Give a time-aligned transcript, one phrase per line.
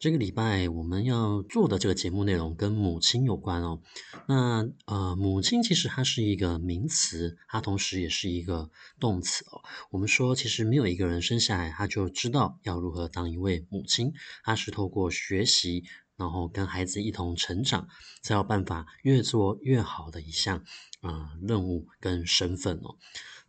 [0.00, 3.82] 这个礼拜我们要做的这个节目内容跟母亲有关哦。
[4.26, 9.60] 那呃，母亲其实它是一个名词，它同时也是一个动词哦。
[9.90, 15.84] 我们说，其实没有一个人生下来他就知道要如何当一位母亲，他是透过学习，
[16.16, 17.86] 然后跟孩子一同成长，
[18.22, 20.64] 才有办法越做越好的一项
[21.02, 22.96] 呃任务跟身份哦。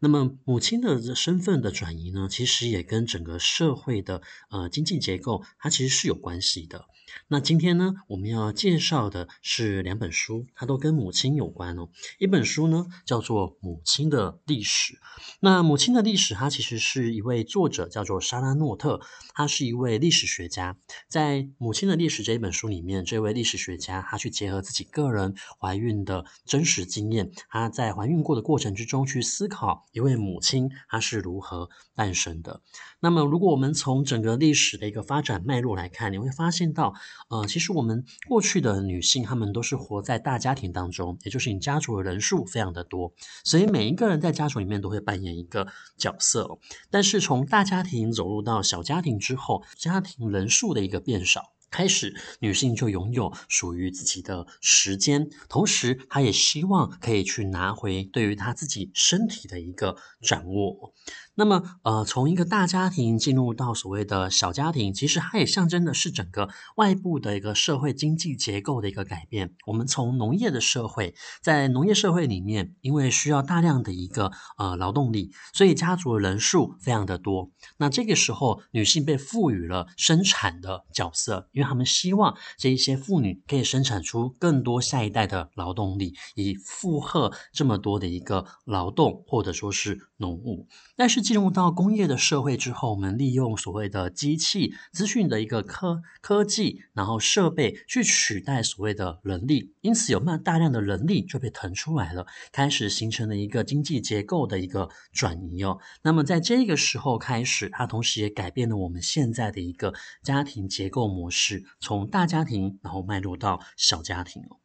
[0.03, 6.85] 那么，母亲的身份的转移呢，其实也跟整个社会的呃经济结构，它其实是有关系的。
[7.27, 11.89] 那今天呢，我们要介绍的是两本书，它都跟母亲有关哦。
[12.19, 14.93] 一本书呢叫做《母亲的历史》。
[15.39, 19.01] 那《母亲的历史》它其实是一位作者叫做莎拉诺特，
[19.33, 20.77] 他是一位历史学家。
[21.07, 32.61] 在《母亲的历史》这一本书里面，这位历史学家他去结合自己个人怀孕的真实经验，他在怀孕过的过程之中去思考一位母亲她是如何诞生的。
[32.99, 36.93] 那么，如果我们从整个历史的一个发展脉络来看，你会发现到。
[37.29, 43.13] 呃，其实我们过去的女性，她们都是活在大家庭当中，也就是你家族的人数非常的多，
[43.43, 46.59] 所以每一个人在家族里面都会扮演一个角色。
[46.89, 60.93] 但是从大家庭走入到小家庭之后，家庭人数的一个变少，开始女性就拥有属于自己的时间，同时她也希望可以去拿回对于她自己身体的一个掌握。
[61.33, 69.53] 那么，呃，从一个大家庭进入到所谓的小家庭，其实它也象征的是整个外部的一个社会经济结构的一个改变。
[69.65, 77.49] 我们从农业的社会，在农业社会里面，因为需要大量的一个呃劳动力，所以家族的人数非常的多。
[77.77, 90.67] 那这个时候，女性被赋予了生产的角色，因为他们希望这一些妇女可以生产出更多下一代的劳动力，以负荷这么多的一个劳动或者说是农务。
[90.95, 105.79] 但是进入到工业的社会之后，我们利用所谓的机器、资讯的一个科科技，然后设备去取代所谓的人力，因此有慢大量的人力就被腾出来了，开始形成了一个经济结构的一个转移哦。
[106.03, 109.93] 那么在这个时候开始，它同时也改变了我们现在的一个
[110.23, 114.60] 家庭结构模式，从大家庭然后迈入到小家庭哦。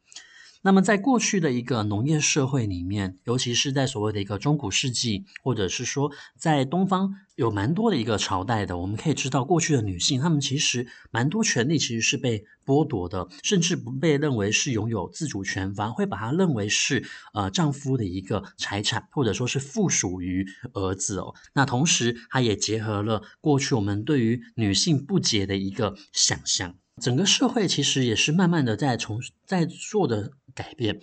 [0.61, 21.33] 那么，在过去的一个农业社会里面，尤其是在所谓的一个中古世纪，或者是说在东方有蛮多的一个朝代的，我们可以知道，过去的女性她们其实蛮多权利其实是被剥夺的，甚至不被认为是拥有自主权，反而会把它认为是呃丈夫的一个财产，或者说是附属于儿子哦。
[21.53, 26.75] 那同时，它也结合了过去我们对于女性不洁的一个想象。
[26.99, 30.99] 整个社会其实也是慢慢的在从在做的改变。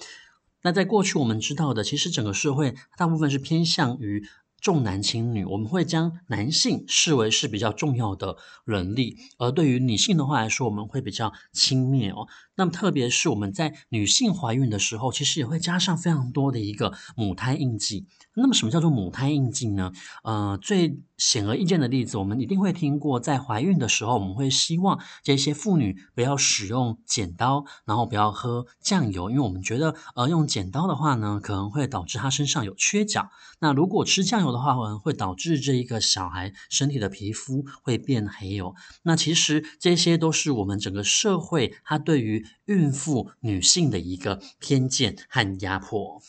[0.63, 4.27] 那在过去我们知道的，其实整个社会大部分是偏向于
[4.61, 12.27] 重男轻女，我们会将男性视为是比较重要的能力，而对于女性的话来说，我们会比较轻蔑哦。
[12.57, 18.07] 那么特别是我们在女性怀孕的时候，其实也会加上非常多的一个母胎印记。
[18.37, 19.93] 那么什么叫做母胎印记呢？
[20.23, 33.31] 呃，最显而易见的例子，我们一定会听过，在怀孕的时候，我们会希望这些妇女不要使用剪刀，然后不要喝酱油，因为我们觉得，呃，用剪刀的话呢，可能会导致她身上有缺角。
[33.61, 38.75] 那如果吃酱油的话，可能会导致这一个小孩身体的皮肤会变黑哦。
[39.05, 46.21] 那其实这些都是我们整个社会它对于孕妇女性的一个偏见和压迫。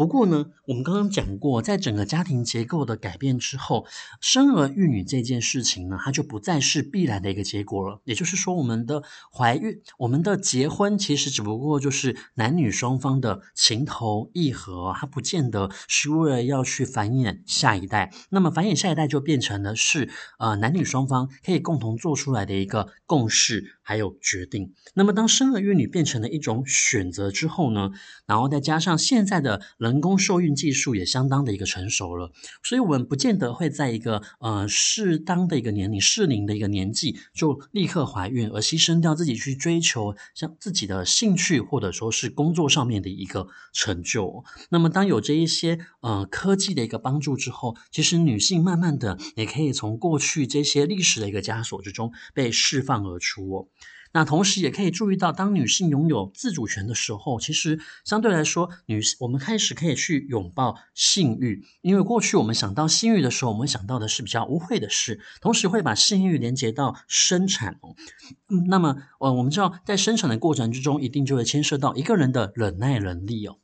[0.00, 3.84] 不过呢，我们刚刚讲过，在整个家庭结构的改变之后，
[4.18, 8.00] 生儿育女这件事情呢，它就不再是必然的一个结果了。
[8.04, 18.10] 也就是说，我们的怀孕、我们的结婚，其实只不过就是男女双方的情投意合，它不见得是为了要去繁衍下一代。
[18.30, 20.08] 那么，繁衍下一代就变成了是
[20.38, 24.72] 呃男女双方可以共同做出来的一个共识还有决定。
[24.94, 27.90] 那么，当生儿育女变成了一种选择之后呢，
[28.26, 30.00] 然后再加上现在的人。
[30.00, 32.32] 工受孕技术也相当的一个成熟了，
[32.62, 44.42] 所以我们不见得会在一个呃适当的一个年龄适龄的一个年纪就立刻怀孕，而牺牲掉自己去追求像自己的兴趣或者说是工作上面的一个成就。
[44.70, 53.68] 那么当有这一些呃科技的一个帮助之后，其实女性慢慢的也可以从过去这些历史的一个枷锁之中被释放而出哦。
[54.12, 67.94] 那同时也可以注意到，当女性拥有自主权的时候，其实相对来说，女我们开始可以去拥抱性欲，因为过去我们想到性欲的时候，我们想到的是比较污秽的事，同时会把性欲连接到生产哦。
[68.48, 73.59] 嗯，那么呃，我们知道在生产的过程之中，一定就会牵涉到一个人的忍耐能力哦。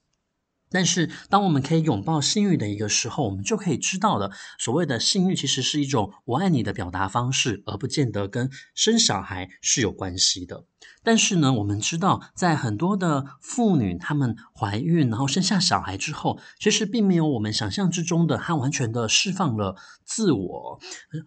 [0.71, 10.65] 但是，当我们可以拥抱性欲的一个时候，我们就可以知道了，所谓的性欲其实是一种我爱你的表达方式，而不见得跟生小孩是有关系的。
[11.03, 20.81] 但是呢，我们知道，在很多的妇女她们怀孕然后生下小孩之后，其实并没有我们想象之中的，她完全的释放了自我。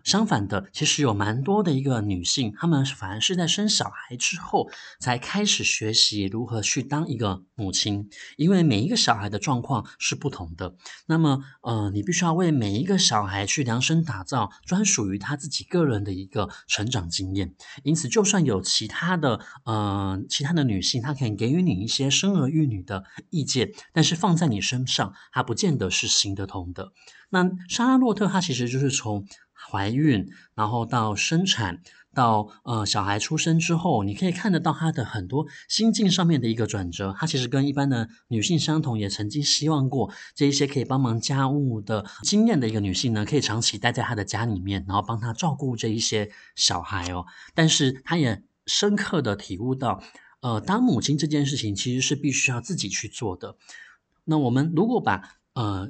[0.03, 4.69] 相反的，其实有蛮多的一个女性，她们反而是在生小孩之后，
[4.99, 8.09] 才开始学习如何去当一个母亲。
[8.37, 17.53] 因为每一个小孩的状况是不同的，那么呃，你必须要为每一个小孩去量身打造专属于他自己个人的一个成长经验。
[17.83, 19.39] 因此，就算有其他的。
[19.65, 26.91] 呃，其他的女性，她可以给予你一些生儿育女的意见，但是放在你身上，她不见得是行得通的。
[27.29, 29.27] 那莎拉洛特，她其实就是从
[29.69, 31.81] 怀孕，然后到生产，
[32.13, 37.13] 到呃小孩出生之后，你可以看得到她的很多心境上面的一个转折。
[37.17, 47.25] 她其实跟一般的女性相同，也曾经希望过这一些可以帮忙家务的经验的一个女性呢，可以长期待在她的家里面，然后帮她照顾这一些小孩哦。
[47.53, 48.43] 但是她也。
[48.65, 49.99] 深刻的体悟到，
[50.41, 53.55] 呃，当母亲这件事情其实是必须要自己去做的。
[54.25, 55.89] 那我们如果把呃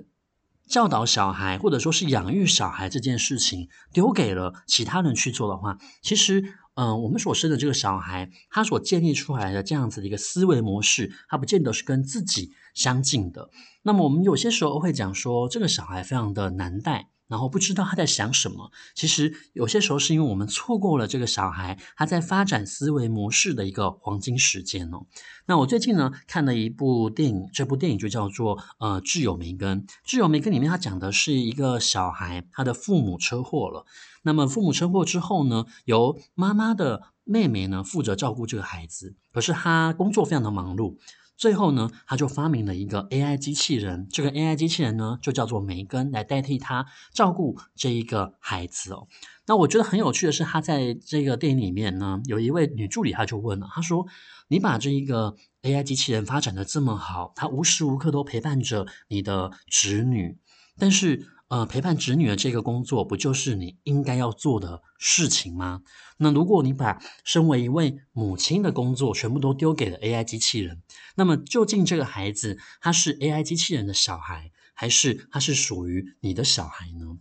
[0.70, 6.44] 教导小孩或者说是养育小孩这件事情丢给了其他人去做的话，其实，
[6.76, 13.50] 嗯，我们所生的这个小孩，他所建立出来的这样子的一个思维模式，他不见得是跟自己相近的。
[13.82, 17.10] 那么我们有些时候会讲说，这个小孩非常的难带。
[17.30, 25.06] 然后不知道他在想什么，其实有些时候是因为我们错过了这个小孩他在发展思维模式的一个黄金时间哦。
[25.46, 29.82] 那我最近呢看了一部电影，这部电影就叫做呃《挚友梅根》。
[30.06, 33.86] 《挚友梅根》里面他讲的是一个小孩，他的父母车祸了。
[34.24, 40.98] 那么父母车祸之后呢，由妈妈的妹妹呢负责照顾这个孩子，可是他工作非常的忙碌。
[41.40, 49.08] 最后呢，他就发明了一个 AI 机器人，这个 AI 机器人呢，就叫做梅根，来代替他照顾这一个孩子哦。
[49.48, 54.06] 那我觉得很有趣的是，他在这个电影里面呢，有一位女助理，他就问了，他说
[54.50, 60.38] ：“你把这一个 AI 机器人发展的这么好，他无时无刻都陪伴着你的侄女，
[60.78, 65.82] 但是……”呃，陪伴侄女的这个工作，不就是你应该要做的事情吗？
[66.18, 70.84] 那如果你把身为一位母亲的工作全部都丢给了 AI 机器人，
[71.16, 77.18] 那么究竟这个孩子他是 AI 机器人的小孩，还是他是属于你的小孩呢？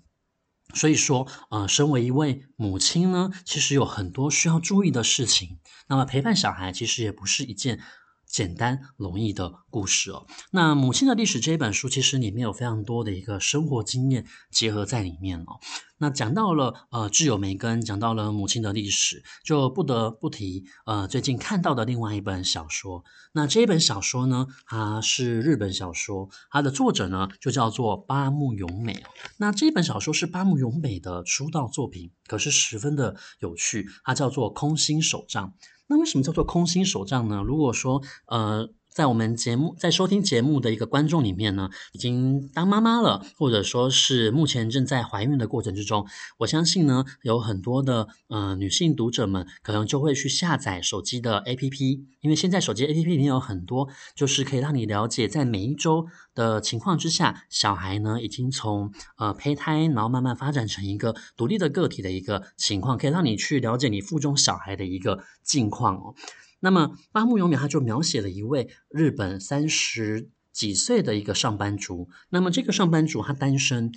[0.75, 5.59] 所以说，呃，身为一位母亲呢，其实有很多需要注意的事情。
[5.87, 7.81] 那么陪伴小孩，其实也不是一件。
[8.29, 10.27] 简单容易的故事哦。
[10.51, 15.59] 那《母亲的历史》这一本书，其实里面有非常多的一个生活经验结合在里面哦。
[16.01, 23.03] 那讲到了呃挚友梅根，讲到了母亲的历史，就不得不提呃最近看到的另外一本小说。
[23.33, 29.03] 那这一本小说呢，它是日本小说，它的作者呢就叫做八木勇美。
[29.39, 35.49] 那这本小说是八木勇美的出道作品，可是十分的有趣，它叫做《空心手账》。
[35.89, 37.43] 那为什么叫做空心手杖呢？
[37.43, 38.69] 如果说，呃，
[38.99, 46.05] 在我们节目在收听节目的一个观众里面呢，已经当妈妈了，或者说是目前正在怀孕的过程之中，
[46.39, 66.17] 我相信呢，有很多的呃女性读者们可能就会去下载手机的 APP，因为现在手机 APP 里面有很多，就是可以让你了解在每一周的情况之下，小孩呢已经从呃胚胎，然后慢慢发展成一个独立的个体的一个情况，可以让你去了解你腹中小孩的一个近况哦。
[66.61, 72.09] 那么八木勇美他就描写了一位日本三十几岁的一个上班族。
[72.31, 73.93] 那么这个上班族他单身，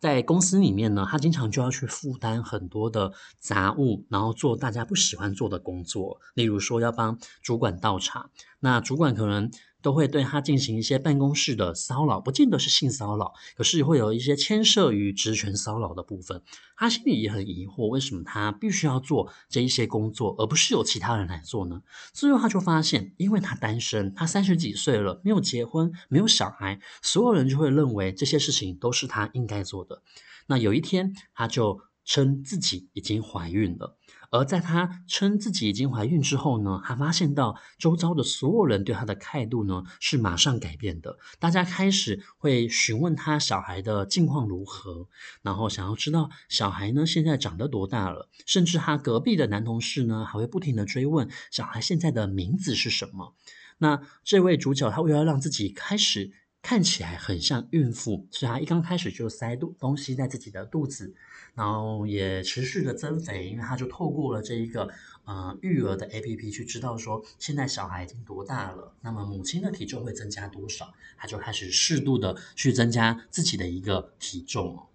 [0.00, 8.30] 在公司里面呢，他经常就要去负担很多的杂物，然后做大家不喜欢做的工作，例如说要帮主管倒茶，
[8.60, 9.50] 那主管可能。
[9.82, 16.40] 都会对他进行一些办公室的骚扰，不见得是性骚扰，可是会有一些牵涉于职权骚扰的部分。
[16.76, 21.82] 他心里也很疑惑，为什么他必须要做这一些工作，而不是由其他人来做呢？
[22.12, 30.02] 最后他就发现，因为他单身，他三十几岁了，没有结婚，没有小孩，所有人就会认为这些事情都是他应该做的。
[30.46, 33.96] 那有一天，他就称自己已经怀孕了。
[34.32, 41.18] 而在她称自己已经怀孕之后呢，她发现到周遭的所有人对她的态度呢是马上改变的。
[41.38, 45.06] 大家开始会询问她小孩的近况如何，
[45.42, 53.34] 然后想要知道小孩呢现在长得多大了，甚至她隔壁的男同事呢还会不停地追问小孩现在的名字是什么。
[53.78, 56.30] 那这位主角他为了让自己开始
[56.62, 61.14] 看起来很像孕妇，所以他一刚开始就塞肚东西在自己的肚子。
[61.54, 64.88] 然后也持续的增肥，因为她就透过了这一个
[65.26, 74.86] 呃育儿的 APP 去知道说现在小孩已经多大了，那么母亲的体重会增加多少，她就开始适度的去增加自己的一个体重哦。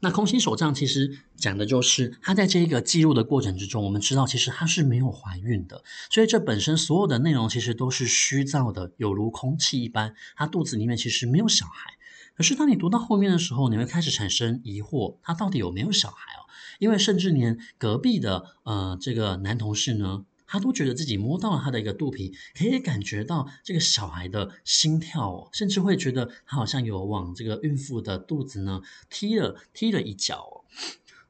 [0.00, 11.94] 那空心手账其实讲的就是他在这个记录的过程之中，我们知道其实他是没有怀孕的，所以这本身所有的内容其实都是虚造的，有如空气一般，他肚子里面其实没有小孩。
[12.36, 16.48] 可是，当你读到后面的时候，你会开始产生疑惑，他到底有没有小孩哦？
[16.78, 30.66] 因为甚至连隔壁的呃这个男同事呢，他都觉得自己摸到了他的一个肚皮，可以感觉到这个小孩的心跳哦，甚至会觉得他好像有往这个孕妇的肚子呢踢了踢了一脚哦。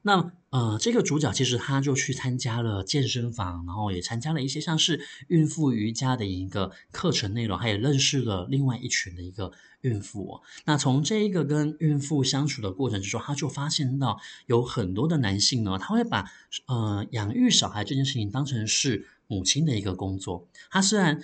[0.03, 10.41] 那呃，这个主角其实他就去参加了健身房，然后也参加了一些像是孕妇瑜伽的一个课程内容，他也认识了另外一群的一个孕妇哦。
[10.65, 16.29] 那从这一个跟孕妇相处的过程之中，他就发现到有很多的男性呢，他会把
[16.65, 20.49] 呃养育小孩这件事情当成是母亲的一个工作。
[20.69, 21.21] 他虽然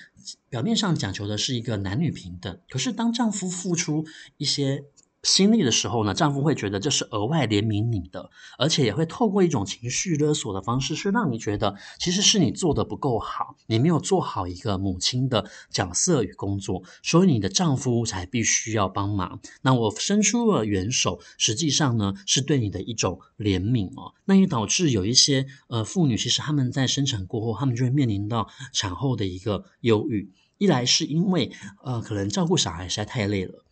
[0.49, 4.05] 表面上讲求的是一个男女平等，可是当丈夫付出
[4.37, 4.85] 一些
[5.23, 19.41] 心力的时候呢，丈夫会觉得这是额外怜悯你的，而且也会透过一种情绪勒索的方式，是让你觉得其实是你做得不够好，你没有做好一个母亲的角色与工作，所以你的丈夫才必须要帮忙。
[19.61, 24.13] 那我伸出了援手，实际上呢是对你的一种怜悯哦。
[24.25, 30.31] 那也导致有一些呃妇女，其实她们在生产过后，她们就会面临到产后的一个忧郁。
[30.57, 31.51] 一来是因为
[31.83, 33.63] 呃可能照顾小孩实在太累了。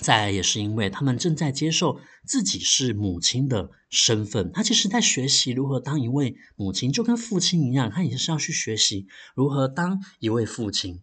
[0.00, 11.00] 再来也是因为他们正在接受自己是母亲的身份，他其实在学习如何当一位母亲，就跟父亲一样，他也是要去学习如何当一位父亲。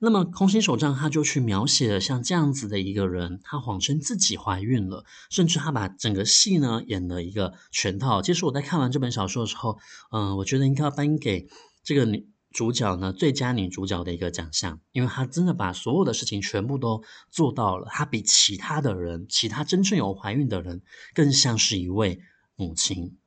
[0.00, 8.22] 那么空心手账他就去描写了像这样子的一个人，他谎称自己怀孕了，甚至他把整个戏呢演了一个全套。
[8.22, 9.78] 其实我在看完这本小说的时候，
[10.12, 11.48] 嗯、我觉得应该要颁给
[11.82, 12.28] 这个女。
[12.50, 17.86] 主角呢，最佳女主角的一个奖项，因为她真的把所有的事情全部都做到了。
[17.90, 20.80] 她比其他的人，其他真正有怀孕的人，
[21.14, 22.20] 更像是一位
[22.56, 23.18] 母亲。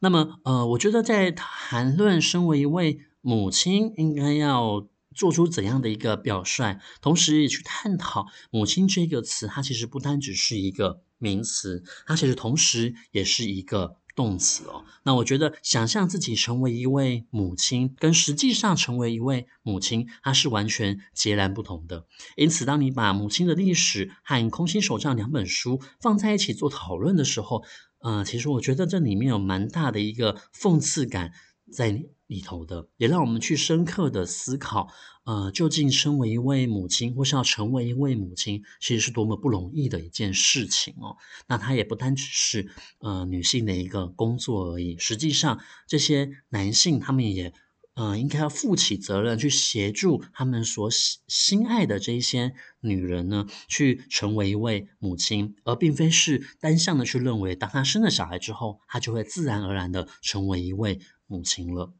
[0.00, 13.96] 那么，呃，我觉得在谈论身为一位母亲应该要做出怎样的一个表率，同时也去探讨母亲这个词，它其实不单只是一个名词，它其实同时也是一个。
[14.18, 22.04] 动词哦，那我觉得想象自己成为一位母亲，跟实际上成为一位母亲，它是完全截然不同的。
[22.34, 27.62] 因此，当你把母亲的历史和《空心手杖》两本书放在一起做讨论的时候，
[28.00, 31.32] 呃，其实我觉得这里面有蛮大的一个讽刺感
[31.72, 34.88] 在里头的，也让我们去深刻的思考。
[35.24, 41.18] 呃，究竟身为一位母亲，或是要成为一位母亲，其实是多么不容易的一件事情哦。
[41.46, 42.70] 那它也不单只是
[43.00, 47.52] 呃女性的一个工作而已，实际上这些男性他们也
[47.92, 61.92] 呃应该要负起责任，去协助他们所心爱的这一些女人呢，去成为一位母亲，而并非是单向的去认为，当她生了小孩之后，她就会自然而然的成为一位母亲了。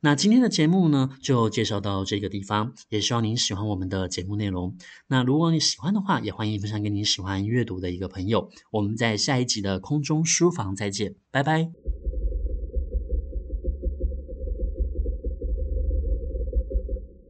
[0.00, 4.76] 那今天的节目呢，就介绍到这个地方，也希望您喜欢我们的节目内容。
[5.08, 8.50] 那如果你喜欢的话，也欢迎分享给你喜欢阅读的一个朋友。
[8.70, 12.03] 我们在下一集的空中书房再见，拜拜。